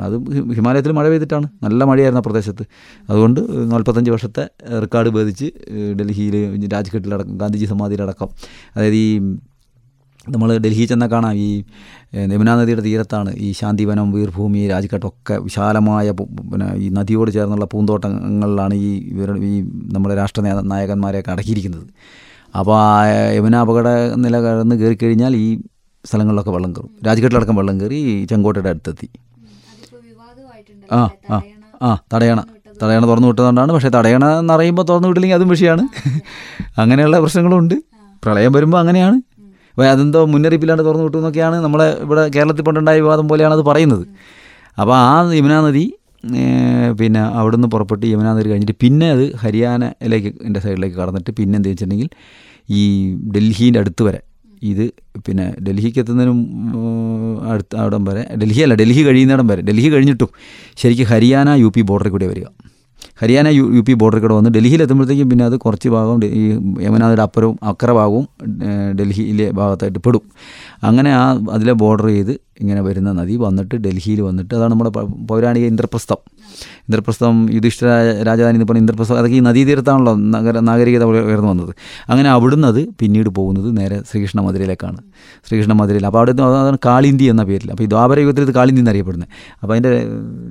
അത് 0.07 0.17
ഹിമാലയത്തിൽ 0.57 0.93
മഴ 0.97 1.07
പെയ്തിട്ടാണ്. 1.13 1.47
നല്ല 1.65 1.85
മഴയായിരുന്നു 1.91 2.21
ആ 2.23 2.25
പ്രദേശത്ത്. 2.27 2.65
അതുകൊണ്ട് 3.11 3.41
നാൽപ്പത്തഞ്ച് 3.73 4.11
വർഷത്തെ 4.15 4.45
റെക്കോർഡ് 4.85 5.11
ഭേദിച്ച് 5.17 5.47
ഡൽഹിയിൽ 6.01 6.35
രാജ്ഘട്ടിലടക്കം 6.75 7.39
ഗാന്ധിജി 7.43 7.67
സമാധിയിലടക്കം 7.73 8.29
അതായത് 8.75 8.99
ഈ 9.05 9.09
നമ്മൾ 10.35 10.49
ഡൽഹി 10.65 10.85
ചെന്നാൽ 10.91 11.09
കാണാം. 11.13 11.33
ഈ 11.45 11.49
യമുനാ 12.35 12.53
നദിയുടെ 12.59 12.83
തീരത്താണ് 12.89 13.31
ഈ 13.47 13.49
ശാന്തിവനം 13.61 14.09
വീർഭൂമി 14.17 14.61
രാജ്ഘട്ടൊക്കെ 14.73 15.37
വിശാലമായ 15.47 16.11
പിന്നെ 16.51 16.69
ഈ 16.85 16.89
നദിയോട് 16.99 17.31
ചേർന്നുള്ള 17.37 17.67
പൂന്തോട്ടങ്ങളിലാണ് 17.73 18.75
ഈ 18.87 18.91
ഈ 19.51 19.55
നമ്മുടെ 19.95 20.15
രാഷ്ട്ര 20.21 20.43
നായകന്മാരെയൊക്കെ 20.73 21.33
അടക്കിയിരിക്കുന്നത്. 21.35 21.87
അപ്പോൾ 22.57 22.81
ആ 22.81 23.07
യമുന 23.37 23.57
അപകട 23.57 23.89
നില 24.17 24.41
കടന്ന് 24.41 24.77
കയറി 24.77 24.99
കഴിഞ്ഞാൽ 25.03 25.37
ഈ 25.37 25.61
സ്ഥലങ്ങളിലൊക്കെ 26.05 26.51
വെള്ളം 26.51 26.73
കയറും. 26.73 26.91
രാജ്ഘട്ടിലടക്കം 27.07 27.57
വെള്ളം 27.57 27.81
കയറി 27.81 28.27
ചെങ്കോട്ടയുടെ 28.31 28.69
അടുത്തെത്തി. 28.69 29.09
ആ 30.93 31.11
ആ 31.31 31.41
ആ 31.83 31.99
തടയണ 32.15 32.41
തടയണ. 32.83 33.07
തുറന്നു 33.07 33.29
വിട്ടതുകൊണ്ടാണ്. 33.29 33.73
പക്ഷേ 33.73 33.89
തടയണ 33.89 34.25
എന്ന് 34.25 34.41
എന്നറിയുമ്പോൾ 34.41 34.83
തുറന്നു 34.83 35.09
വിട്ടില്ലെങ്കിൽ 35.09 35.37
അതും 35.37 35.49
വിഷയമാണ്. 35.49 35.89
അങ്ങനെയുള്ള 36.79 37.21
പ്രശ്നങ്ങളുണ്ട്. 37.21 37.75
പ്രളയം 38.25 38.53
വരുമ്പോൾ 38.53 38.79
അങ്ങനെയാണ്. 38.79 39.17
അപ്പോൾ 39.71 39.87
അതെന്തോ 39.87 40.25
മുന്നറിയിപ്പില്ലാണ്ട് 40.25 40.85
തുറന്നു 40.85 41.05
വിട്ടു 41.05 41.17
എന്നൊക്കെയാണ് 41.17 41.57
നമ്മളെ 41.57 41.97
ഇവിടെ 42.01 42.29
കേരളത്തിൽ 42.29 42.63
പണ്ടുണ്ടായ 42.63 43.01
വിവാദം 43.01 43.29
പോലെയാണ് 43.29 43.55
അത് 43.55 43.61
പറയുന്നത്. 43.61 44.07
അപ്പോൾ 44.81 44.97
ആ 44.97 45.33
യമുനാ 45.33 45.61
നദി 45.61 45.93
ഏഹ്, 46.39 46.91
അവിടെ 47.37 47.57
നിന്ന് 47.57 47.69
പുറപ്പെട്ട് 47.69 48.05
യമുനാ 48.13 48.33
കഴിഞ്ഞിട്ട് 48.45 48.77
പിന്നെ 48.81 49.09
അത് 49.15 49.25
ഹരിയാനയിലേക്ക് 49.43 50.33
എന്റെ 50.45 50.61
സൈഡിലേക്ക് 50.61 50.97
കടന്നിട്ട് 50.99 51.31
പിന്നെ 51.39 51.57
എന്ത് 51.59 51.69
വെച്ചിട്ടുണ്ടെങ്കിൽ 51.69 52.11
ഈ 52.73 52.83
ഡൽഹീന്റെ 53.37 53.81
അടുത്ത് 53.81 54.03
വരെ 54.09 54.21
ഇത് 54.63 54.85
പിന്നെ 55.27 55.47
ഡൽഹിക്ക് 55.67 55.99
എത്തുന്നതിനും 56.03 56.41
അടുത്ത 57.53 57.73
അവിടം 57.83 58.03
വരെ 58.09 58.23
ഡൽഹി 58.43 58.61
അല്ല 58.67 58.75
ഡൽഹി 58.81 59.03
കഴിയുന്നിടം 59.09 59.47
വരെ 59.51 59.63
ഡൽഹി 59.69 59.89
കഴിഞ്ഞിട്ടും 59.89 60.31
ശരിക്കും 60.83 61.09
ഹരിയാന 61.13 61.49
യു 61.63 61.71
പി 61.77 61.83
ബോർഡറിൽ 61.83 62.13
കൂടെ 62.13 62.29
വരിക. 62.33 62.47
ഹരിയാന 63.21 63.49
യു 63.57 63.65
യു 63.77 63.83
പി 63.83 63.95
ബോർഡറിൽ 64.01 64.23
കൂടെ 64.25 64.35
വന്ന് 64.35 64.51
ഡൽഹിയിൽ 64.51 64.81
എത്തുമ്പോഴത്തേക്കും 64.85 65.29
പിന്നെ 65.31 65.45
അത് 65.45 65.57
കുറച്ച് 65.65 65.89
ഭാഗം 65.89 66.17
ഈ 66.39 66.43
യമുനാദിയുടെ 66.85 67.25
അപ്പുറവും 67.25 67.57
അക്കര 67.63 67.91
ഭാഗവും 67.99 68.25
ഡൽഹിയിലെ 68.99 69.47
ഭാഗത്തായിട്ട് 69.59 70.01
പെടും. 70.07 70.23
അങ്ങനെ 70.83 71.13
ആ 71.13 71.41
അതിലെ 71.51 71.73
ബോർഡർ 71.73 72.07
ചെയ്ത് 72.07 72.31
ഇങ്ങനെ 72.61 72.81
വരുന്ന 72.81 73.13
നദി 73.13 73.37
വന്നിട്ട് 73.37 73.75
ഡൽഹിയിൽ 73.75 74.21
വന്നിട്ട് 74.21 74.55
അതാണ് 74.55 74.71
നമ്മുടെ 74.71 74.91
പൗരാണിക 75.05 75.65
ഇന്ദ്രപ്രസ്ഥം. 75.65 76.17
ഇന്ദ്രപ്രസ്ഥം 76.65 77.53
യുധിഷ്ഠിര 77.53 77.89
രാജ- 77.89 78.23
രാജധാനി 78.23 78.55
എന്ന് 78.55 78.67
പറഞ്ഞ 78.67 78.79
ഇന്ദ്രപ്രസ്ഥം 78.79 79.19
അതൊക്കെ 79.19 79.37
ഈ 79.37 79.41
നദീതീരത്താണല്ലോ 79.41 80.15
നഗര 80.15 80.59
നാഗരികത 80.59 81.05
ഉയർ- 81.05 81.27
ഉയർന്നു 81.27 81.49
വന്നത്. 81.49 81.75
അങ്ങനെ 82.09 82.31
അവിടുന്ന് 82.31 82.69
അത് 82.69 82.89
പിന്നീട് 82.99 83.29
പോകുന്നത് 83.29 83.77
നേരെ 83.77 84.03
ശ്രീകൃഷ്ണ 84.11 84.41
മധുരയിലേക്കാണ്. 84.41 84.99
ശ്രീകൃഷ്ണ 85.49 85.73
മധുരയിൽ. 85.73 86.07
അപ്പോൾ 86.07 86.19
അവിടെ 86.19 86.33
അതാണ് 86.33 86.79
കാളിന്തി 86.87 87.25
എന്ന 87.25 87.45
പേരിൽ. 87.45 87.71
അപ്പോൾ 87.71 87.83
ഈ 87.83 87.87
ദ്വാപര 87.87 88.19
യുഗത്തിൽ 88.19 88.43
ഇത് 88.43 88.55
കാളിന്തി 88.55 88.81
എന്നറിയപ്പെടുന്നത്. 88.81 89.29
അപ്പോൾ 89.63 89.75
അതിന്റെ 89.75 90.03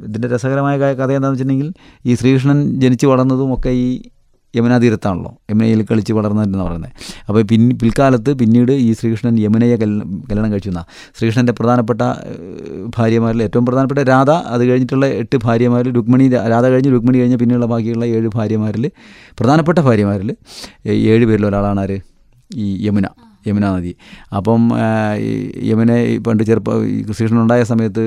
ഇതിന്റെ 0.05 0.27
രസകരമായ 0.27 0.77
കഥ 0.77 1.01
എന്താണെന്ന് 1.01 1.27
വെച്ചിട്ടുണ്ടെങ്കിൽ 1.27 1.74
ഈ 2.05 2.15
ശ്രീകൃഷ്ണൻ 2.15 2.82
ജനിച്ചു 2.82 3.08
വളർന്നതും 3.08 3.53
ഒക്കെ 3.53 3.70
ഈ 3.70 4.01
യമുനാ 4.55 4.77
തീരത്താണല്ലോ 4.77 5.31
യമുനയിൽ 5.51 5.81
കളിച്ച് 5.91 6.13
വളർന്നതെന്ന് 6.13 6.63
പറയുന്നത്. 6.63 6.93
അപ്പോൾ 7.27 7.41
പിന്നെ 7.43 7.75
പിൽക്കാലത്ത് 7.75 8.31
പിന്നീട് 8.41 8.72
ഈ 8.72 8.89
ശ്രീകൃഷ്ണൻ 8.93 9.39
യമുനയെ 9.39 9.75
കല്യാണം 9.75 10.22
കല്യാണം 10.29 10.51
കഴിച്ചു 10.51 10.70
എന്നാ 10.70 10.84
ശ്രീകൃഷ്ണന്റെ 11.17 11.53
പ്രധാനപ്പെട്ട 11.60 12.01
ഭാര്യമാരിൽ 12.98 13.43
ഏറ്റവും 13.43 13.65
പ്രധാനപ്പെട്ട 13.65 14.00
രാധ 14.13 14.29
അത് 14.53 14.63
കഴിഞ്ഞിട്ടുള്ള 14.70 15.05
എട്ട് 15.24 15.39
ഭാര്യമാരിൽ 15.48 15.91
രുക്മിണി 16.00 16.27
രാധ 16.55 16.65
കഴിഞ്ഞ് 16.65 16.91
രുക്മിണി 16.98 17.17
കഴിഞ്ഞ് 17.17 17.38
പിന്നെയുള്ള 17.38 17.65
ബാക്കിയുള്ള 17.65 18.05
ഏഴ് 18.05 18.31
ഭാര്യമാരിൽ 18.38 18.86
പ്രധാനപ്പെട്ട 19.39 19.79
ഭാര്യമാരിൽ 19.79 20.31
ഏഴ് 21.12 21.25
പേരിൽ 21.25 21.46
ഒരാളാണ് 21.46 21.79
ആര്? 21.79 22.00
ഈ 22.51 22.88
യമുന. 22.88 23.08
യമുന 23.48 23.65
നദി. 23.75 23.93
അപ്പം 24.38 24.62
ഈ 25.27 25.29
യമുന 25.69 25.91
ഈ 26.13 26.17
പണ്ട് 26.27 26.43
ചെറുപ്പം 26.43 26.86
ഈ 26.86 26.95
ശ്രീകൃഷ്ണൻ 27.03 27.41
ഉണ്ടായ 27.41 27.63
സമയത്ത് 27.63 28.03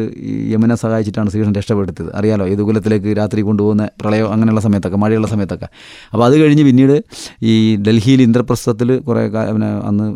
യമുനെ 0.53 0.75
സഹായിച്ചിട്ടാണ് 0.75 1.31
ശ്രീകൃഷ്ണൻ 1.31 1.55
രക്ഷപ്പെടുത്തിയത്. 1.61 2.11
അറിയാലോ 2.21 2.47
യദുകുലത്തിലേക്ക് 2.47 3.17
രാത്രി 3.21 3.43
കൊണ്ടുപോകുന്ന 3.43 3.89
പ്രളയം 4.03 4.33
അങ്ങനെയുള്ള 4.33 4.61
സമയത്തൊക്കെ 4.61 4.97
മഴയുള്ള 4.97 5.27
സമയത്തൊക്കെ. 5.27 5.69
അപ്പോൾ 6.13 6.25
അത് 6.25 6.37
കഴിഞ്ഞ് 6.43 6.65
പിന്നീട് 6.65 6.97
ഈ 7.43 7.55
ഡൽഹിയിൽ 7.89 8.23
ഇന്ദ്രപ്രസ്ഥത്തിൽ 8.23 8.91
കുറേ 9.09 9.25
പിന്നെ 9.55 9.71
അന്ന് 9.91 10.07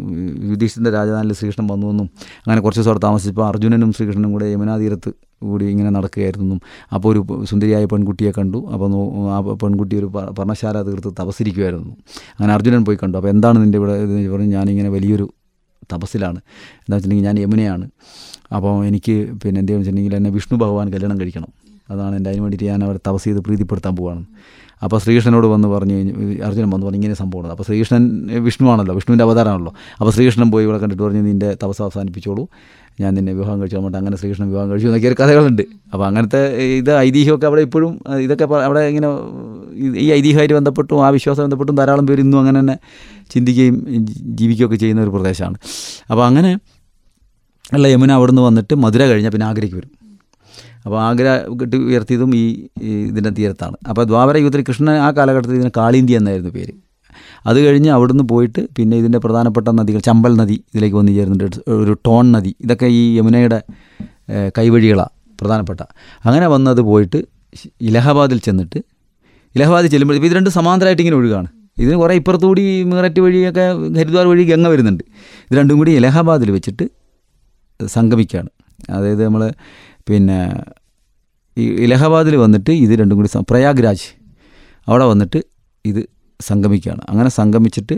യുധിഷ്ഠിന്റെ 0.52 0.90
രാജധാനിയിൽ 0.90 1.38
ശ്രീകൃഷ്ണൻ 1.40 1.66
വന്നു 1.72 1.86
വന്നും 1.86 2.08
അങ്ങനെ 2.46 2.60
കുറച്ച് 2.60 2.80
ദിവസം 2.80 2.92
അവിടെ 2.92 3.04
താമസിച്ചപ്പോൾ 3.06 3.46
അർജുനനും 3.48 3.92
ശ്രീകൃഷ്ണനും 3.92 4.32
കൂടെ 4.32 4.46
യമുനാ 4.54 4.76
കൂടി 5.42 5.64
ഇങ്ങനെ 5.64 5.90
നടക്കുകയായിരുന്നു 5.90 6.56
അപ്പോൾ 6.94 7.08
ഒരു 7.12 7.20
സുന്ദരിയായ 7.50 7.84
പെൺകുട്ടിയെ 7.92 8.32
കണ്ടു. 8.38 8.58
അപ്പോൾ 8.74 8.88
ആ 9.36 9.38
പെൺകുട്ടി 9.62 9.96
ഒരു 9.96 10.08
പർണശാല 10.38 10.82
തീർത്ത് 10.82 11.12
തപസ്സിരിക്കുമായിരുന്നു 11.20 11.92
അങ്ങനെ 12.38 12.52
അർജുനൻ 12.54 12.84
പോയി 12.84 12.98
കണ്ടു. 13.02 13.16
അപ്പോൾ 13.18 13.28
എന്താണ് 13.28 13.58
നിന്റെ 13.64 13.78
ഇവിടെ 13.78 13.96
എന്ന് 14.04 14.30
പറഞ്ഞു 14.34 14.50
ഞാനിങ്ങനെ 14.58 14.88
വലിയൊരു 14.96 15.28
തപസ്സിലാണ്. 15.92 16.38
എന്താ 16.82 16.94
വെച്ചിട്ടുണ്ടെങ്കിൽ 16.96 17.28
ഞാൻ 17.28 17.38
യമുനയാണ്. 17.44 17.86
അപ്പോൾ 18.56 18.72
എനിക്ക് 18.88 19.14
പിന്നെ 19.42 19.58
എന്താണെന്ന് 19.60 19.78
വെച്ചിട്ടുണ്ടെങ്കിൽ 19.78 20.16
എന്നെ 20.18 20.30
വിഷ്ണു 20.30 20.56
ഭഗവാൻ 20.64 20.86
കല്യാണം 20.94 21.20
കഴിക്കണം. 21.20 21.50
അതാണ് 21.90 22.14
എന്റെ 22.18 22.30
അതിന് 22.30 22.42
വേണ്ടിയിട്ട് 22.44 22.72
ഞാൻ 22.72 22.82
അവരെ 22.86 23.00
തപസ് 23.08 23.26
ചെയ്ത് 23.28 23.40
പ്രീതിപ്പെടുത്താൻ 23.46 23.94
പോവാണ്. 24.00 24.24
അപ്പോൾ 24.84 24.98
ശ്രീകൃഷ്ണനോട് 25.04 25.46
വന്ന് 25.52 25.68
പറഞ്ഞു 25.74 25.94
അർജുനൻ 26.46 26.68
വന്ന് 26.72 26.84
പറഞ്ഞു 26.86 26.98
ഇങ്ങനെ 27.00 27.16
സംഭവമാണ്. 27.20 27.52
അപ്പോൾ 27.54 27.66
ശ്രീകൃഷ്ണൻ 27.68 28.02
വിഷ്ണുവാണല്ലോ 28.46 28.94
വിഷ്ണുവിന്റെ 28.98 29.24
അവതാരമാണല്ലോ. 29.24 29.72
അപ്പോൾ 29.98 30.12
ശ്രീകൃഷ്ണൻ 30.16 30.50
പോയി 30.52 30.64
ഇവിടെ 30.66 30.78
കണ്ടിട്ട് 30.82 31.02
പറഞ്ഞു 31.02 31.22
നിന്റെ 31.30 31.48
തപസ് 31.62 31.82
അവസാനിപ്പിച്ചോളൂ. 31.86 32.44
ഞാൻ 33.02 33.10
നിന്നെ 33.16 33.32
വിവാഹം 33.38 33.56
കഴിച്ചു 33.60 33.76
പറഞ്ഞിട്ട് 33.76 33.98
അങ്ങനെ 33.98 34.16
ശ്രീകൃഷ്ണൻ 34.20 34.48
വിവാഹം 34.52 34.68
കഴിച്ചു 34.70 34.88
എന്നൊക്കെ 34.88 35.08
ഒരു 35.10 35.16
കഥകളുണ്ട്. 35.20 35.64
അപ്പോൾ 35.92 36.04
അങ്ങനത്തെ 36.08 36.40
ഇത് 36.78 36.92
ഐതിഹ്യമൊക്കെ 37.06 37.46
അവിടെ 37.50 37.62
ഇപ്പോഴും 37.66 37.92
ഇതൊക്കെ 38.26 38.46
അവിടെ 38.68 38.80
ഇങ്ങനെ 38.92 39.10
ഈ 40.04 40.08
ഐതിഹ്യമായിട്ട് 40.18 40.56
ബന്ധപ്പെട്ടും 40.60 41.04
ആ 41.06 41.10
വിശ്വാസം 41.18 41.42
ബന്ധപ്പെട്ടും 41.46 41.76
ധാരാളം 41.80 42.06
പേര് 42.10 42.20
ഇന്നും 42.26 42.40
അങ്ങനെ 42.42 42.58
തന്നെ 42.60 42.76
ചിന്തിക്കുകയും 43.34 43.76
ജീവിക്കുകയൊക്കെ 44.40 44.78
ചെയ്യുന്ന 44.84 45.06
ഒരു 45.06 45.14
പ്രദേശമാണ്. 45.16 45.58
അപ്പോൾ 46.10 46.24
അങ്ങനെ 46.30 46.52
അല്ല 47.76 47.86
യമുന 47.94 48.12
അവിടെ 48.18 48.32
നിന്ന് 48.32 48.44
വന്നിട്ട് 48.48 48.74
മധുര 48.84 49.02
കഴിഞ്ഞാൽ 49.12 49.32
പിന്നെ 49.32 49.46
ആഗ്രയ്ക്ക് 49.46 49.76
വരും. 49.76 49.92
അപ്പോൾ 50.84 50.98
ആഗ്ര 51.06 51.28
കെട്ടി 51.60 51.78
ഉയർത്തിയതും 51.88 52.30
ഈ 52.40 52.44
ഇതിന്റെ 53.10 53.32
തീരത്താണ്. 53.38 53.76
അപ്പോൾ 53.90 54.04
ദ്വാപര 54.10 54.36
യുഗത്തിൽ 54.42 54.62
കൃഷ്ണൻ 54.68 54.96
ആ 55.06 55.08
കാലഘട്ടത്തിൽ 55.18 55.56
ഇതിന് 55.60 55.72
കാളിന്ത്യ 55.80 56.20
എന്നായിരുന്നു 56.20 56.52
പേര്. 56.58 56.74
അത് 57.48 57.58
കഴിഞ്ഞ് 57.64 57.90
അവിടുന്ന് 57.96 58.24
പോയിട്ട് 58.32 58.60
പിന്നെ 58.76 58.94
ഇതിന്റെ 59.02 59.18
പ്രധാനപ്പെട്ട 59.24 59.68
നദികൾ 59.80 60.00
ചമ്പൽ 60.08 60.32
നദി 60.40 60.56
ഇതിലേക്ക് 60.72 60.96
വന്നു 61.00 61.12
ചേരുന്നുണ്ട് 61.18 61.58
ഒരു 61.82 61.94
ടോൺ 62.06 62.24
നദി 62.36 62.52
ഇതൊക്കെ 62.64 62.88
ഈ 63.00 63.02
യമുനയുടെ 63.18 63.58
കൈവഴികളാണ് 64.58 65.14
പ്രധാനപ്പെട്ട. 65.40 65.80
അങ്ങനെ 66.28 66.46
വന്നത് 66.54 66.80
പോയിട്ട് 66.90 67.18
ഇലഹാബാദിൽ 67.88 68.38
ചെന്നിട്ട് 68.46 68.78
ഇലഹാബാദിൽ 69.56 69.90
ചെല്ലുമ്പോൾ 69.92 70.16
ഇപ്പോൾ 70.18 70.28
ഇത് 70.30 70.36
രണ്ട് 70.38 70.50
സമാന്തരമായിട്ട് 70.56 71.02
ഇങ്ങനെ 71.04 71.18
ഒഴുകാണ്. 71.20 71.48
ഇതിന് 71.82 71.96
കുറേ 72.02 72.14
ഇപ്പുറത്തുകൂടി 72.20 72.62
മീററ്റ് 72.90 73.20
വഴിയൊക്കെ 73.24 73.64
ഹരിദ്വാർ 73.98 74.26
വഴി 74.32 74.44
ഗംഗ 74.52 74.66
വരുന്നുണ്ട്. 74.72 75.04
ഇത് 75.48 75.54
രണ്ടും 75.60 75.76
കൂടി 75.80 75.92
ഇലഹാബാദിൽ 76.00 76.50
വെച്ചിട്ട് 76.56 76.84
സംഗമിക്കുകയാണ് 77.80 78.50
അതായത് 78.96 79.22
നമ്മൾ 79.28 79.42
പിന്നെ 80.08 80.38
ഈ 81.56 81.64
ഇലഹാബാദിൽ 81.84 82.36
വന്നിട്ട് 82.44 82.72
ഇത് 82.84 82.94
രണ്ടും 83.00 83.16
കൂടി 83.20 83.30
പ്രയാഗ്രാജ് 83.52 84.06
അവിടെ 84.88 85.06
വന്നിട്ട് 85.12 85.38
ഇത് 85.84 86.02
സംഗമിക്കുകയാണ്. 86.40 87.02
അങ്ങനെ 87.10 87.30
സംഗമിച്ചിട്ട് 87.40 87.96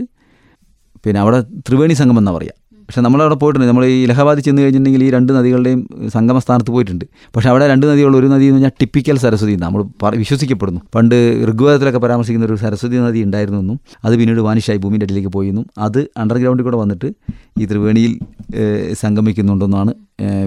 പിന്നെ 1.05 1.19
അവിടെ 1.23 1.39
ത്രിവേണി 1.67 1.95
സംഗമം 1.99 2.19
എന്നാണ് 2.21 2.37
പറയുക 2.37 2.57
പക്ഷേ 2.89 3.01
നമ്മളവിടെ 3.05 3.35
പോയിട്ടുണ്ട്. 3.41 3.67
നമ്മൾ 3.69 3.83
ഈ 3.91 3.93
ഇലഹാബാദിൽ 4.05 4.43
ചെന്ന് 4.45 4.61
കഴിഞ്ഞിട്ടുണ്ടെങ്കിൽ 4.61 5.03
ഈ 5.05 5.09
രണ്ട് 5.15 5.29
നദികളുടെയും 5.35 5.81
സംഗമ 6.15 6.37
സ്ഥാനത്ത് 6.45 6.71
പോയിട്ടുണ്ട്. 6.75 7.05
പക്ഷേ 7.35 7.49
അവിടെ 7.51 7.65
രണ്ട് 7.71 7.85
നദികൾ 7.89 8.15
ഒരു 8.19 8.27
നദി 8.31 8.45
എന്ന് 8.47 8.57
പറഞ്ഞാൽ 8.57 8.73
ടിപ്പിക്കൽ 8.81 9.17
സരസ്വതി 9.23 9.53
നമ്മൾ 9.63 9.81
വിശ്വസിക്കപ്പെടുന്നു. 10.23 10.81
പണ്ട് 10.95 11.15
ഋഗ്വേദത്തിലൊക്കെ 11.49 12.01
പരാമർശിക്കുന്ന 12.05 12.47
ഒരു 12.49 12.57
സരസ്വതി 12.63 12.97
നദി 13.05 13.21
ഉണ്ടായിരുന്നു 13.27 13.59
എന്നും 13.63 13.77
അത് 14.05 14.15
പിന്നീട് 14.21 14.41
വാനിഷായി 14.47 14.81
ഭൂമിന്റെ 14.85 15.07
അടിയിലേക്ക് 15.07 15.31
പോയി 15.37 15.49
എന്നും 15.53 15.65
അത് 15.87 15.99
അണ്ടർഗ്രൗണ്ടിൽ 16.23 16.65
കൂടെ 16.69 16.79
വന്നിട്ട് 16.83 17.09
ഈ 17.61 17.65
ത്രിവേണിയിൽ 17.71 18.13
സംഗമിക്കുന്നുണ്ടെന്നാണ് 19.03 19.93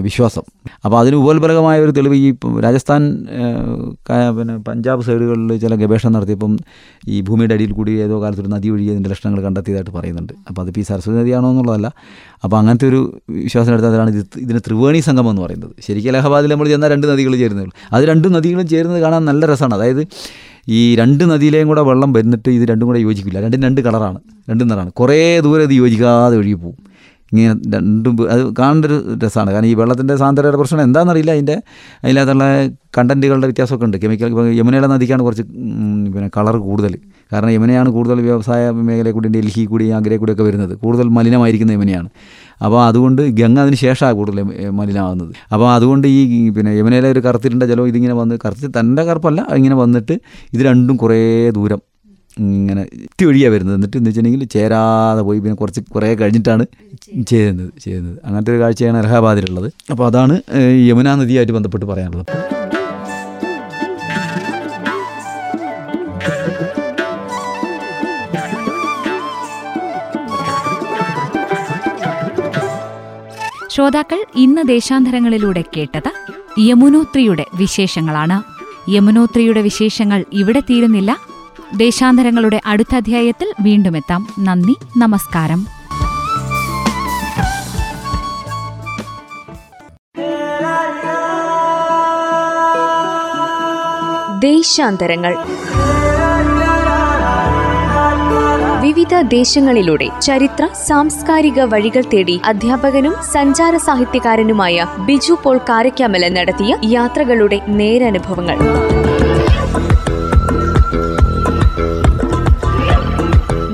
വിശ്വാസം. 0.05 0.43
അപ്പോൾ 0.85 0.97
അതിന് 0.99 1.15
ഉപോത്ബലകമായ 1.21 1.77
ഒരു 1.85 1.93
തെളിവ് 1.97 2.15
ഈ 2.25 2.27
രാജസ്ഥാൻ 2.65 3.01
പിന്നെ 4.37 4.55
പഞ്ചാബ് 4.67 5.03
സൈഡുകളിൽ 5.07 5.51
ചില 5.63 5.75
ഗവേഷണം 5.81 6.13
നടത്തിയപ്പം 6.15 6.53
ഈ 7.13 7.17
ഭൂമിയുടെ 7.27 7.55
അടിയിൽ 7.57 7.71
കൂടി 7.79 7.93
ഏതോ 8.05 8.15
കാലത്ത് 8.23 8.43
ഒരു 8.45 8.51
നദി 8.55 8.67
ഒഴുകിയതിന്റെ 8.75 9.09
ലക്ഷണങ്ങൾ 9.13 9.41
കണ്ടെത്തിയതായിട്ട് 9.47 9.93
പറയുന്നുണ്ട്. 9.97 10.33
അപ്പോൾ 10.49 10.61
അതിപ്പോൾ 10.63 10.83
ഈ 10.83 10.87
സരസ്വതി 10.91 11.17
നദിയാണോ 11.21 11.49
എന്നുള്ളതല്ല. 11.53 11.87
അപ്പോൾ 12.43 12.57
അങ്ങനത്തെ 12.61 12.87
ഒരു 12.91 13.01
വിശ്വാസം 13.47 13.73
എടുത്തതാണ് 13.75 14.09
ഇത് 14.15 14.39
ഇതിന് 14.45 14.61
ത്രിവേണി 14.67 15.01
സംഗമം 15.09 15.31
എന്ന് 15.33 15.43
പറയുന്നത്. 15.45 15.73
ശരിക്കും 15.87 16.11
അലഹബാദിൽ 16.13 16.51
നമ്മൾ 16.53 16.69
ചെന്നാൽ 16.73 16.91
രണ്ട് 16.95 17.07
നദികൾ 17.11 17.35
ചേരുന്നുള്ളൂ 17.43 17.75
അത് 17.95 18.03
രണ്ട് 18.11 18.27
നദികളും 18.35 18.67
ചേരുന്നത് 18.73 19.01
കാണാൻ 19.05 19.23
നല്ല 19.31 19.45
രസമാണ്. 19.53 19.75
അതായത് 19.79 20.03
ഈ 20.77 20.81
രണ്ട് 20.99 21.23
നദിയിലെയും 21.31 21.67
കൂടെ 21.71 21.81
വെള്ളം 21.89 22.11
വരുന്നിട്ട് 22.13 22.49
ഇത് 22.57 22.63
രണ്ടും 22.69 22.85
കൂടെ 22.89 22.99
യോജിക്കില്ല. 23.07 23.39
രണ്ടും 23.45 23.61
രണ്ട് 23.67 23.81
കളറാണ്. 23.87 24.19
രണ്ടും 24.49 24.67
നിറാണ് 24.71 24.91
കുറേ 24.99 25.19
ദൂരെ 25.45 25.63
ഇത് 25.67 25.75
യോജിക്കാതെ 25.81 26.35
ഒഴുകി 26.41 26.55
പോകും. 26.63 26.77
ഇങ്ങനെ 27.31 27.53
രണ്ടും 27.73 28.15
അത് 28.33 28.41
കാണേണ്ട 28.59 28.85
ഒരു 28.85 28.97
രസമാണ്. 29.23 29.51
കാരണം 29.51 29.69
ഈ 29.71 29.73
വെള്ളത്തിന്റെ 29.73 30.15
സാന്ദ്രതയുടെ 30.15 30.57
പ്രശ്നം 30.57 30.81
എന്താണെന്നറിയില്ല 30.81 31.31
അതിന്റെ 31.31 31.55
അതിനകത്തുള്ള 32.03 32.43
കണ്ടന്റുകളുടെ 32.97 33.47
വ്യത്യാസമൊക്കെ 33.49 33.85
ഉണ്ട്. 33.85 33.97
കെമിക്കൽ 34.03 34.29
യമുനയുടെ 34.59 34.87
നദിക്കാണ് 34.87 35.23
കുറച്ച് 35.23 35.43
പിന്നെ 36.13 36.29
കളർ 36.37 36.57
കൂടുതൽ. 36.57 36.93
കാരണം 37.33 37.49
യമുനയാണ് 37.49 37.89
കൂടുതൽ 37.89 38.19
വ്യവസായ 38.19 38.71
മേഖലയിൽ 38.71 39.13
കൂടി 39.13 39.29
ഡൽഹി 39.35 39.65
കൂടി 39.65 39.85
ആഗ്രയിൽ 39.89 40.19
കൂടിയൊക്കെ 40.19 40.43
വരുന്നത്. 40.43 40.73
കൂടുതൽ 40.83 41.07
മലിനമായിരിക്കുന്ന 41.07 41.71
യമുനയാണ്. 41.71 42.09
അപ്പോൾ 42.65 42.79
അതുകൊണ്ട് 42.85 43.21
ഗംഗ 43.21 43.59
അതിന് 43.59 43.75
ശേഷമാണ് 43.75 44.15
കൂടുതൽ 44.15 44.37
മലിനമാകുന്നത്. 44.79 45.33
അപ്പോൾ 45.53 45.67
അതുകൊണ്ട് 45.71 46.07
ഈ 46.07 46.49
പിന്നെ 46.57 46.71
യമുനയിലെ 46.77 47.09
ഒരു 47.11 47.19
കറുത്തിട്ടുണ്ട് 47.19 47.65
ജലം 47.65 47.87
ഇതിങ്ങനെ 47.87 48.13
വന്ന് 48.13 48.37
കറുത്തി 48.45 48.69
തന്റെ 48.79 49.03
കറുപ്പല്ല 49.03 49.41
ഇങ്ങനെ 49.55 49.75
വന്നിട്ട് 49.75 50.17
ഇത് 50.53 50.63
രണ്ടും 50.65 50.97
കുറേ 50.97 51.49
ദൂരം 51.51 51.81
ഇങ്ങനെ 52.39 52.81
ഇത്തി 52.93 53.25
വരുന്നത്. 53.25 53.75
എന്നിട്ട് 53.75 53.97
എന്ന് 53.97 54.09
വെച്ചിട്ടുണ്ടെങ്കിൽ 54.09 54.47
ചേരാതെ 54.55 55.21
പോയി 55.21 55.39
പിന്നെ 55.39 55.55
കുറച്ച് 55.55 55.81
കുറേ 55.95 56.13
കഴിഞ്ഞിട്ടാണ് 56.15 56.65
ചെയ്യുന്നത് 57.31 57.71
ചെയ്യുന്നത്. 57.83 58.17
അങ്ങനത്തെ 58.25 58.51
ഒരു 58.51 58.59
കാഴ്ചയാണ് 58.61 58.97
അലഹാബാദിലുള്ളത്. 58.97 59.69
അപ്പോൾ 59.91 60.05
അതാണ് 60.07 60.41
യമുനാ 60.89 61.15
നദിയായിട്ട് 61.15 61.53
ബന്ധപ്പെട്ട് 61.53 61.85
പറയാനുള്ളത്. 61.85 62.31
ശ്രോതാക്കൾ 73.75 74.19
ഇന്ന് 74.35 74.61
ദേശാന്തരങ്ങളിലൂടെ 74.67 75.63
കേട്ടത് 75.75 76.11
യമുനോത്രിയുടെ 76.59 77.45
വിശേഷങ്ങളാണ്. 77.61 78.37
യമുനോത്രിയുടെ 78.89 79.61
വിശേഷങ്ങൾ 79.61 80.25
ഇവിടെ 80.31 80.59
തീരുന്നില്ല. 80.59 81.17
ദേശാന്തരങ്ങളുടെ 81.73 82.61
അടുത്ത 82.65 82.95
അധ്യായത്തിൽ 82.95 83.53
വീണ്ടും 83.61 83.97
എത്താം. 83.97 84.27
നന്ദി 84.39 84.75
നമസ്കാരം. 84.97 85.67
ദേശാന്തരങ്ങൾ. 94.39 95.37
വിവിധ 98.81 99.21
ദേശങ്ങളിലൂടെ 99.21 100.09
ചരിത്ര 100.21 100.69
സാംസ്കാരിക 100.87 101.61
വഴികൾ 101.61 102.03
തേടി 102.13 102.41
അധ്യാപകനും 102.45 103.15
സഞ്ചാര 103.33 103.77
സാഹിത്യകാരനുമായ 103.77 104.85
ബിജു 104.99 105.37
പോൾ 105.43 105.57
കാരക്കാമല 105.57 106.27
നടത്തിയ 106.27 106.77
യാത്രകളുടെ 106.83 107.61
നേരനുഭവങ്ങൾ. 107.67 108.94